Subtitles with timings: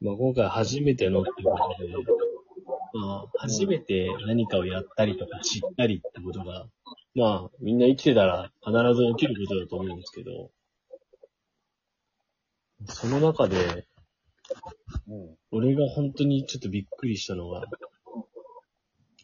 [0.00, 1.92] まあ今回初めてのってことで、
[2.94, 6.66] まあ初めて何かをやったりとか知ったりってことが、
[7.14, 10.50] まあみんな生きてたら必ず起きることだと思うんですけど、
[12.88, 13.86] その中で、
[15.08, 15.36] うん。
[15.50, 17.64] 俺が本当にちょっとびっくりしたのが、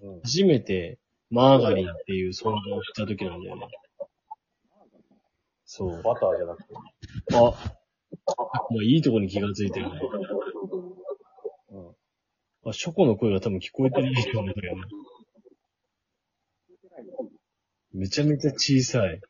[0.02, 0.20] うん。
[0.22, 0.98] 初めて
[1.30, 3.68] マーガリンっていう存在をした時なんだよね。
[5.64, 6.02] そう。
[6.02, 6.74] バターじゃなくて。
[7.34, 7.40] あ、
[8.36, 10.00] まあいいとこに気がついてるね。
[12.64, 14.82] あ、ショコの声が多分聞こえてないと思うんだよね。
[17.92, 19.20] めちゃめちゃ小さい。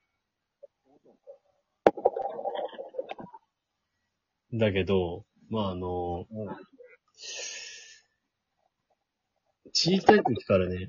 [4.55, 6.27] だけど、まああの、
[9.73, 10.87] 小さい時からね、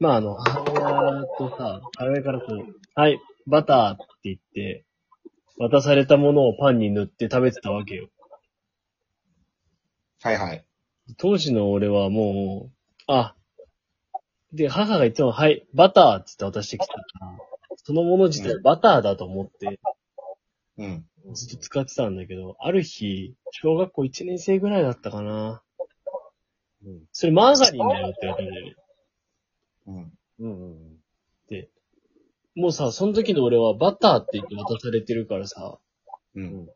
[0.00, 4.84] まああの、母親とさ、母親からこう、はい、バターって言って、
[5.58, 8.08] 渡されたものをパンに塗って食べてたわけよ。
[10.22, 10.67] はいはい。
[11.16, 12.72] 当時の俺はもう、
[13.06, 13.34] あ、
[14.52, 17.38] で、母が言っても、はい、バターって言って渡してきたから、
[17.76, 19.78] そのもの自体バターだと思って、
[20.78, 21.04] うん。
[21.34, 25.62] ずっと使ってたんだけど、ある日、小学校1年生ぐらいだったかな。
[26.84, 27.02] うん。
[27.12, 28.76] それマーガリンだよって言われたんだよね。
[29.86, 30.12] うん。
[30.38, 30.62] うん。
[30.62, 30.96] うん。
[31.50, 31.68] で、
[32.54, 35.78] もうさ、その時の俺はバターって言って渡されてるからさ、
[36.34, 36.68] うん。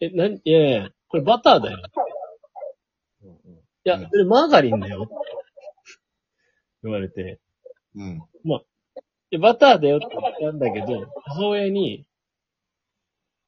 [0.00, 1.78] え、なに、いやいや、これバターだよ。
[1.78, 1.93] うん。
[3.84, 5.02] いや、うんそれマーガリンだよ。
[5.04, 5.14] って
[6.84, 7.40] 言われて、
[7.94, 8.22] うん。
[9.30, 12.06] で、バターだよって言ったんだけど、母親に、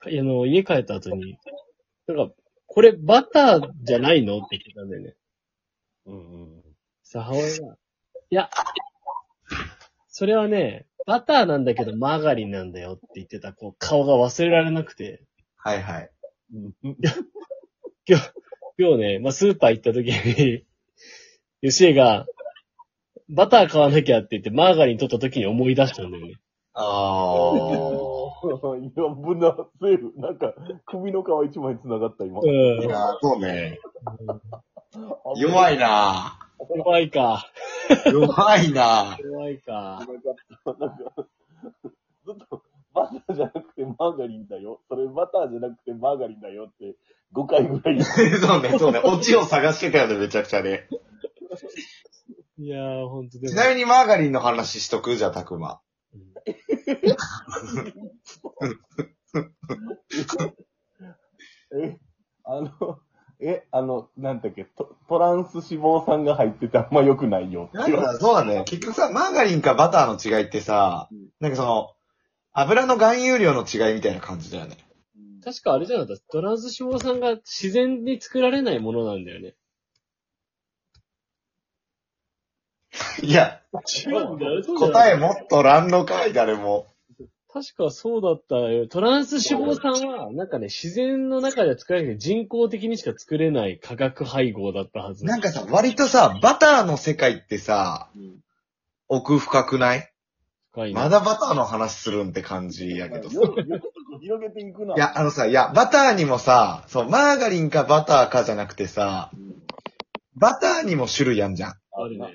[0.04, 1.38] あの、家帰った後に、
[2.06, 2.34] なんか、
[2.66, 5.14] これバターじゃないのって言ってたんだよね。
[6.06, 6.16] うん。
[6.16, 6.62] うん。
[7.02, 7.76] さ、母親が、
[8.30, 8.50] いや、
[10.08, 15.22] それはね、バターなんだけどマーガリンなんだよって言ってた、こう、顔が忘れられなくて、
[15.56, 16.10] はいはい。
[16.54, 16.74] うん。
[18.08, 18.32] 今日、
[18.78, 20.64] 今日ね、まあ、スーパー行った時に、
[21.62, 22.27] 吉江が、
[23.28, 26.34] バター買わなきゃって言ってマーガリン取った時に思い出したんだよね。
[26.75, 27.53] あ
[28.78, 30.12] いや、ぶな、セーフ。
[30.16, 30.54] なんか、
[30.84, 32.41] 首の皮一枚繋がった、今。
[32.41, 32.42] ー。
[32.42, 32.84] うんい。
[32.84, 33.81] やー、そうね。
[35.37, 36.38] 弱いな
[36.76, 37.50] 弱いか。
[38.12, 40.06] 弱いな弱いか。
[40.66, 41.26] なんか、
[42.26, 42.62] ずっと、
[42.93, 44.81] バターじゃなくてマーガリンだよ。
[44.88, 46.94] それバターじゃなくてマーガリンだよって、
[47.34, 48.03] 5回ぐらい。
[48.04, 49.00] そうね、そうね。
[49.03, 50.88] オチを探してたよね、めちゃくちゃね。
[52.59, 53.50] いやー、ほんとでも。
[53.50, 55.16] ちなみにマーガリンの話しとく？
[55.16, 55.81] じゃあ、たくま。
[61.78, 61.98] え、
[62.44, 62.70] あの、
[63.41, 67.69] え、あの、なんだっけ、トトランス脂肪酸が入っててあんま良くないよ。
[67.75, 68.64] なんか、そうだね。
[68.64, 71.91] 結局さ、マーガリンかバターの違いってさうん、なんかその、
[72.53, 74.78] 油の含有量の違いみたいな感じだよね。
[75.46, 76.22] 確かあれじゃなかった？
[76.32, 79.54] トランス脂肪酸が自然に作られないものなんだよね。
[83.22, 83.60] いや、
[84.06, 84.62] 違うんだよ。
[84.78, 86.88] 答えもっとらんのかい、誰も。
[87.52, 88.88] 確かそうだったよ。
[88.88, 95.24] トランス脂肪酸は、なんかね、自然の中で作られて人工的にしか作れない化学配合だったはず。
[95.24, 98.42] なんかさ、割とさ、バターの世界ってさ、うん
[99.08, 100.10] 奥深くない？
[100.72, 103.36] 深いねまだバターの話するんって感じやけどさ。
[103.36, 103.80] よよ
[104.19, 104.94] 広げていくな。
[104.94, 109.54] いや、あのさ、いや、バターにもさ、そう、マーガリンかバターかじゃなくてさ、うん、
[110.34, 111.71] バターにも種類あんじゃん。
[111.71, 112.26] あるね。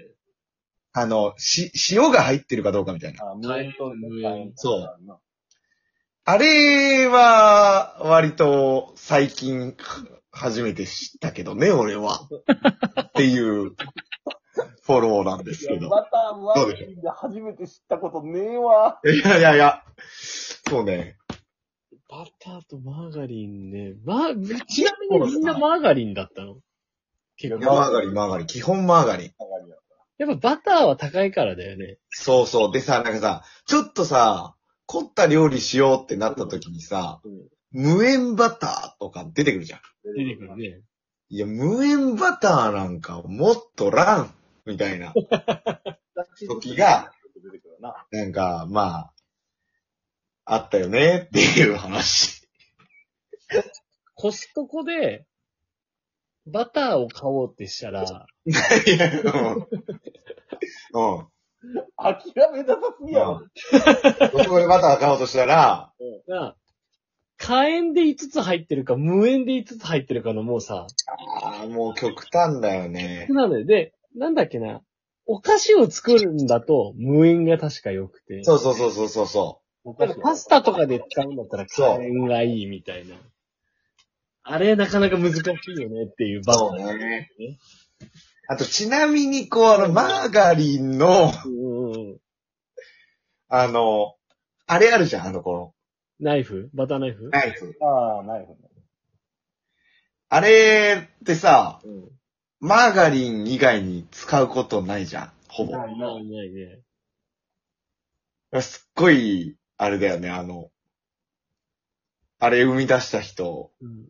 [0.93, 3.25] あの、し、塩が入ってるかどうかみたいな。
[3.25, 5.19] あ、無塩と無塩そう
[6.23, 9.75] あれは、割と、最近、
[10.31, 12.27] 初めて知ったけどね、俺は。
[13.01, 13.71] っていう、
[14.83, 15.89] フォローなんですけど。
[15.89, 18.99] バターマで初めて知ったことねえわ。
[19.05, 19.83] いやいやいや、
[20.67, 21.17] そうね。
[22.11, 23.93] バターとマーガリンね。
[24.03, 24.35] ま、
[24.67, 26.57] ちなみにみんなマーガリンだったの？
[27.37, 27.65] 結構。
[27.65, 28.47] マーガリン、マーガリン。
[28.47, 29.31] 基本マーガリン。
[30.17, 31.99] やっぱバターは高いからだよね。
[32.09, 32.71] そうそう。
[32.73, 34.55] でさ、なんかさ、ちょっとさ、
[34.87, 37.31] 凝った料理しようってなった時にさ、うん
[37.73, 39.79] 無塩バターとか出てくるじゃん。
[40.03, 40.81] 出てくるね。
[41.29, 44.33] いや、無塩バターなんかもっとらん
[44.65, 45.13] みたいな
[46.49, 48.05] 時が、 出てくるな。
[48.11, 49.13] なんか、まあ、
[50.53, 52.45] あったよねっていう話。
[54.15, 55.25] コストコで、
[56.45, 58.03] バターを買おうってしたら、
[58.43, 59.67] いや、うん。
[60.93, 61.27] うん。
[61.95, 63.47] 諦めなさすぎやろ。
[64.43, 65.93] そこでバター買おうとしたら、
[66.27, 66.57] が、
[67.37, 70.85] 火炎で5つ入ってるか、無塩で5つ入ってるかのもうさ、
[71.39, 73.27] ああ、もう極端だよね。
[73.29, 74.81] なので、で、なんだっけな、
[75.25, 78.43] お菓子を作るんだと、無塩が確か良くて。
[78.43, 83.15] そうそうそうそうそうそだからパスタとかで使うんだったらそう火炎がいいみたいな。
[84.43, 87.29] あれなかなか難しいよねっていうバそうね。
[88.47, 92.19] あと、ちなみに、こう、あの、マーガリンの、うんうん。
[93.47, 94.15] あの、
[94.67, 95.73] あれあるじゃん、あの、この、
[96.19, 96.69] ナイフ？
[96.73, 97.29] バターナイフ？
[97.29, 97.77] ナイフ。
[97.81, 98.57] ああ、ナイフね。
[100.29, 102.09] あれってさ、うん。
[102.59, 105.77] マーガリン以外に使うことないじゃん、ほぼ。
[105.77, 106.79] ないないないね。
[108.61, 110.69] すっごい、あれだよね、あの、
[112.37, 114.09] あれ生み出した人、うん。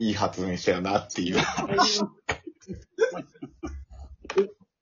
[0.00, 2.00] いい発明したよなっていう話。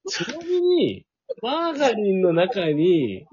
[0.08, 1.04] ちなみに、
[1.42, 3.26] マーガリンの中に、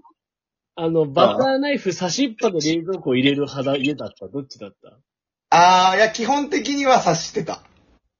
[0.75, 4.27] あの、バターナイフ差しっぱの冷蔵庫を入れる派だ、家だった？
[4.27, 4.97] どっちだった？
[5.51, 7.61] あー、いや、基本的には察してた。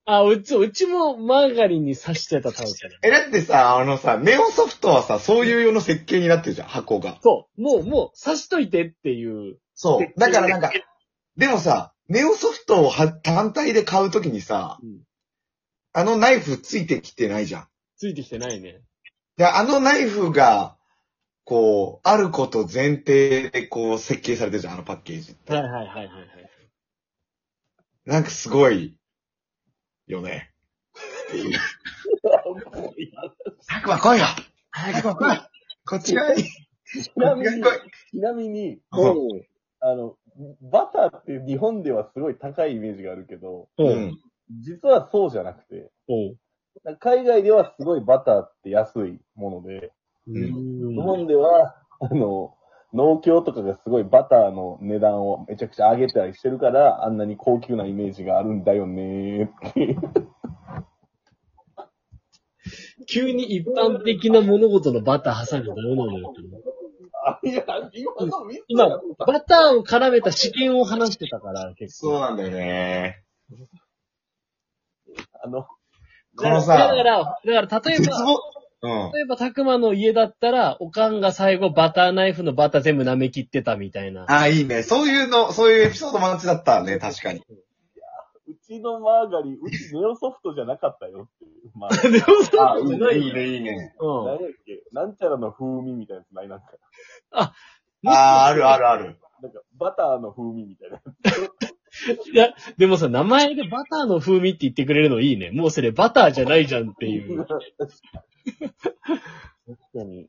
[0.05, 2.97] あ、うち、うちもマーガリンに刺してたタイプだ。
[3.03, 7.17] え、だってさ、あのさ、ネオソフトはさ、そういう用の設計になってるじゃん、箱が。
[7.21, 9.59] そう、もう、もう、刺しといてっていう。
[9.73, 10.19] そう。
[10.19, 10.71] だからなんか、
[11.37, 14.99] でもさ、ネオソフトをは単体で買うときにさ、うん
[15.95, 17.67] あのナイフついてきてないじゃん。
[17.97, 18.81] ついてきてないね。
[19.37, 20.75] で、あのナイフが、
[21.45, 25.53] こう、あること前提でこう設計されてるじゃん、あのパッケージって。
[25.53, 26.07] はいはいはいはいはい。
[28.05, 28.97] なんかすごい、
[30.07, 30.51] よね。
[31.29, 31.37] って
[33.99, 34.25] 来いよ
[34.71, 35.37] たくま来い
[35.85, 36.43] こっちがいい。
[36.43, 39.43] ちなみにちが来い、ちなみに、うん
[39.81, 40.15] あの、
[40.61, 43.83] バターって日本ではすごい高いイメージがあるけど、う。
[43.83, 44.19] うんん。
[44.61, 45.91] 実はそうじゃなくて。
[46.99, 49.91] 海外ではすごいバターって安いもので、
[50.27, 52.55] ん日本では、あの、
[52.93, 59.97] 農協とかがすごいバターの値段をめちゃくちゃ上げたりしてるから、あんなに高級なイメージがあるんだよねーっていう。
[63.07, 66.33] 急に一般的な物事のバター挟んじゃダメなのよ。
[67.25, 67.63] あ、いや、
[68.67, 72.11] 今バターを絡めた試験を話してたから、結構。
[72.11, 73.23] そうなんだよね。
[75.31, 75.63] たあの、
[76.35, 78.17] このさだから、だから、例えば、
[78.83, 79.11] うん。
[79.13, 84.25] 例えば、たくまの家だったら、おかんが最後バターナイフのバター全部舐め切ってたみたいな。
[84.27, 84.83] あ、いいね。
[84.83, 87.39] そういうの、そういうエピソードマッチだったね、確かに。
[87.39, 91.71] うちのマーガリン、うちネオソフトじゃなかったよっていう。
[91.75, 93.95] まあ、でもそうあ、いじゃないいね、いいね。
[93.99, 94.25] うん。
[94.25, 94.83] 何やっけ？
[94.91, 96.65] なんちゃらの風味みたいなやつないなんか？
[97.31, 97.53] あ
[98.05, 99.17] あ、あるあるある。
[99.41, 101.01] なんか、バターの風味みたいな。
[102.33, 105.51] いや、でもさ、名前でバターの風味って言ってくれるのいいね。
[105.51, 107.45] もうそれバターじゃないじゃんっていう。
[107.45, 107.59] 確
[109.93, 110.21] かに。
[110.21, 110.27] い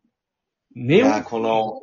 [0.75, 1.81] ねや、この、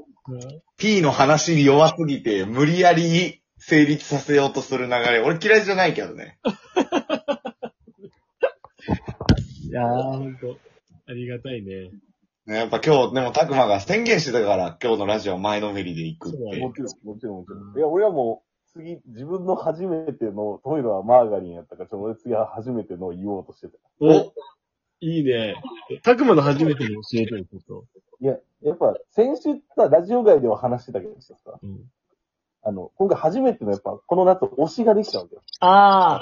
[0.78, 6.38] P の話に弱すぎて、無理やり成立させようとする流れ、俺嫌いじゃないけどね。
[9.70, 10.58] いやー、ほんと。
[11.08, 11.92] ありがたいね。
[12.46, 16.38] ねやっぱ今日、でも、たくまが宣言してたから、今日のラジオ前のめりで行くって。
[16.60, 17.78] もちろん、もちろん、もちろん。
[17.78, 23.78] いや、俺はもう、次、自分の初めての、トイレはマーガリンやったから、ちょっと俺次は初めてのを言おうとしてた。
[24.00, 24.34] お
[25.02, 25.56] いいね。
[26.04, 27.86] たくまの初めてに教えてること。
[28.22, 31.80] いや、やっぱ、先週さ、ラジオ外では話してたけどさ、うん。
[32.64, 35.42] あの、今回初めてのやっぱ、この夏推しができたわけよ。
[35.60, 36.22] あ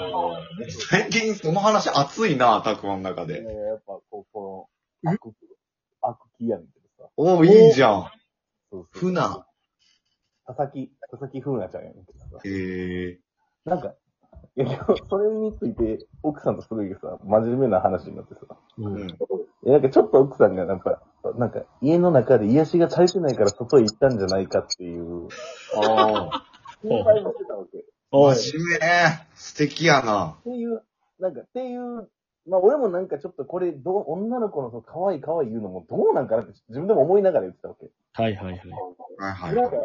[0.88, 3.44] 最近その話熱いな、たくまの中えで。
[3.44, 4.68] やっぱ、こう、こ
[5.04, 5.20] の、悪、
[6.00, 7.10] 悪気やねんけどさ。
[7.18, 8.10] おお、いいじゃん。
[8.70, 9.46] そうそうふな。
[10.46, 12.26] 佐々木、佐々木ふなちゃんやねんけどさ。
[12.44, 13.18] へえ。
[13.64, 13.94] なんか、
[14.56, 18.40] いや、でもそれについて、奥さんとすごいさ、真面目な話になってさ。
[18.78, 18.88] う。
[18.88, 19.08] うんん。
[19.08, 19.12] い
[19.64, 21.02] や、なんかちょっと奥さんがなんか、
[21.36, 25.28] なんか家の中で癒しが足りてないから外へ行ったんじゃないかっていう、
[25.76, 26.46] ああ。
[26.82, 27.78] 心配もしてたわけ。
[27.78, 27.82] っ
[28.12, 28.36] おい。
[28.36, 28.86] 真面目。
[29.34, 30.36] 素敵やな。
[30.44, 30.82] ていう、
[31.18, 32.08] なんか、っていう、
[32.48, 37.90] まあ俺もなんかちょっとこれ、どう、女の子のその可愛い可愛い言うのもどうなんかなって自分でも思いながら言ってたわけ。
[38.14, 38.56] はいはいはい。
[38.56, 39.76] はいはいなんか、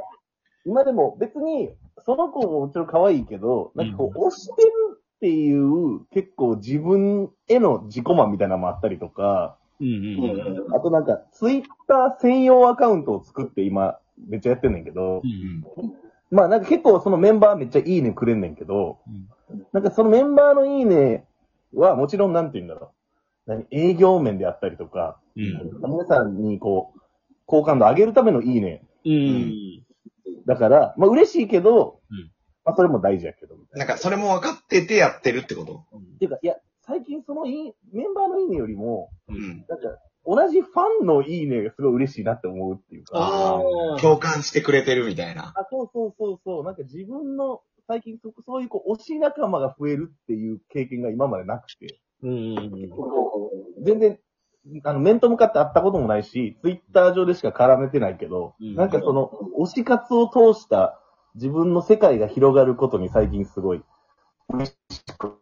[0.66, 1.72] 今でも別に、
[2.06, 4.72] その子ももちろん可愛いけど、なんかこう、推してる
[5.16, 10.76] っていう、結構自分への自己満みたいなのもあったりとか、うんうんうん。
[10.76, 15.64] あとなんか、ツイッター専用アカウントを作って今、めっちゃやってんねんけど、うん
[16.32, 19.28] まあなんか結構そのメンバーめっちゃいいねくれんねんけど、うん
[19.72, 21.24] なんかそのメンバーのいいね
[21.74, 22.92] はもちろんなんて言うんだろ
[23.48, 23.52] う。
[23.52, 25.92] 何営業面であったりとか、うん。
[25.92, 27.00] 皆さんにこう、
[27.46, 28.82] 好感度上げるためのいいね。
[29.06, 29.54] うん。
[30.46, 32.32] だから、まあ嬉しいけど、うん
[32.64, 33.86] まあそれも大事やけど、みたいな。
[33.86, 35.86] なんか、それも分かっててやってるってこと？
[35.98, 39.66] っていうか、いや、最近そのいい、メンバーのいいねよりも、うん。
[39.70, 43.20] なんか、同じファンのいいねがすごい嬉しいなって思うっていうか。
[43.20, 44.00] あああ。
[44.00, 45.54] 共感してくれてるみたいな。
[45.56, 46.64] あ、そうそうそうそう。
[46.64, 52.00] なんか自分の、最近そそういうこう、推し仲間が増えるっていう経験が今までなくて。
[52.24, 52.72] うんうん
[53.84, 54.20] 全然、
[54.84, 61.00] あの、面と向かって会ったこともないし、ツイッター上でしか絡めてないけど、うんなんかその、推し活を通した
[61.36, 63.84] 自分の世界が広がることに最近すごい
[64.50, 64.76] 嬉し
[65.18, 65.40] く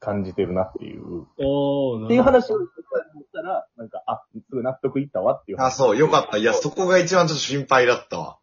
[0.00, 1.26] 感じてるなっていう。
[1.38, 5.66] おー、っていう話をしたら、なんか、あ、すぐ納得いったわっていう話。
[5.66, 6.38] あ、そう、よかった。
[6.38, 8.38] いや、そこが一番ちょっと心配だったわ。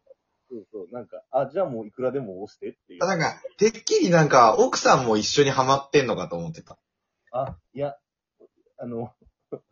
[0.50, 0.94] そうそう。
[0.94, 3.06] なんか、あ、じゃあもういくらでも押してっていうあ。
[3.06, 6.78] なんか、てっきりなんか、奥さんも一緒にハマってんのかと思ってた。
[7.32, 7.96] あ、いや、
[8.78, 9.12] あの、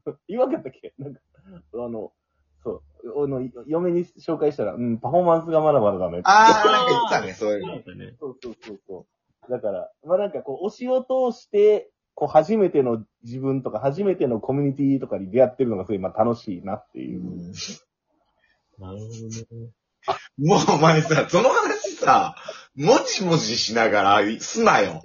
[0.29, 0.95] 言わんかったっけ？
[0.99, 1.21] なんか、
[1.75, 2.13] あの、
[2.63, 6.25] そう、あの、嫁に紹介したら、うん、パフォーマンスがまだまだダメって。
[6.27, 7.75] あー、なんか言ってたね、そういうの。
[7.75, 7.85] そう。
[8.19, 9.07] そうそうそうそ
[9.49, 9.51] う。
[9.51, 17.23] だから、まあなんかこう、推しを通して、こう、初めての自分とか、初めてのコミュニティとかに出会ってるのがすごい、まあ楽しいなっていう。
[18.79, 19.09] なるほど
[19.59, 19.71] ね。
[20.39, 22.37] もうお前さ、その話さ、
[22.75, 25.01] もじもじしながら、すなよ。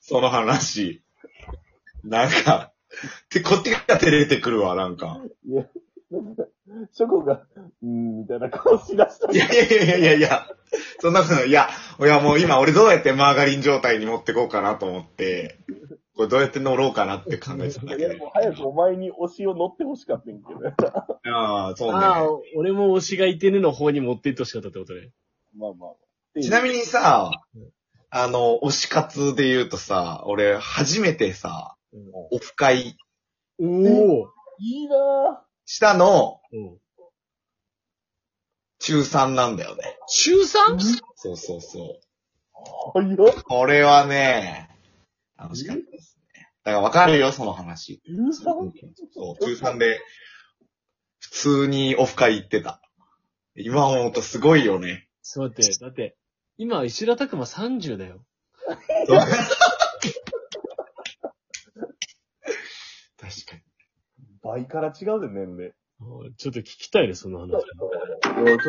[0.00, 1.02] その話。
[2.02, 2.72] なんか、
[3.28, 5.20] て、こっちが照れてくるわ、なんか。
[5.46, 5.66] いや、
[6.10, 6.44] なんか、
[6.92, 7.42] ショコが、
[7.82, 10.46] うーん、みたいな顔しだしたいやいやいやいやいやいや、
[11.00, 11.68] そんなこと、いや、
[12.00, 15.58] いやもう今俺どうやってマーガリン状態に持ってこうかなと思って、
[16.16, 18.18] これどうやって乗ろうかなって考えてたんだいや、けど。
[18.18, 20.60] もう早くお前に推しを乗ってほしかったんけど。
[21.32, 25.10] ああ、そうああね。、俺も推しがいてねの方に持っていってほしかったってことね。
[25.56, 26.40] まあまあ。
[26.40, 27.30] ちなみにさ、
[28.10, 32.96] あの、推し活で言うとさ、俺初めてさ、オフ会
[33.58, 36.78] おおいいなしたのうん。
[38.80, 39.98] 中3なんだよね。
[40.08, 40.78] 週 3?
[41.14, 42.00] そうそうそ
[42.94, 42.98] う。
[42.98, 43.16] ぁ。
[43.16, 43.42] 早っ。
[43.42, 44.70] これはね、
[45.36, 46.48] 楽しかったですね。
[46.64, 48.00] だからわかるよ、その話。
[48.06, 48.72] 中三？
[49.12, 50.00] そう、中3で、
[51.18, 52.80] 普通にオフ会行ってた。
[53.54, 55.08] 今思うとすごいよね。
[55.22, 56.16] ちょっと待って、だって、
[56.56, 58.24] 今、石田拓馬30だよ。
[63.18, 63.62] 確かに。
[64.50, 65.72] 倍から違うで、年齢。
[66.00, 66.04] あ
[66.36, 67.50] ちょっと聞きたいね、その話。
[67.50, 68.64] いやちょっと。